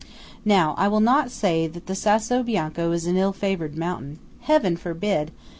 [0.45, 5.29] Now I will not say that the Sasso Bianco is an ill favoured mountain–Heaven forbid!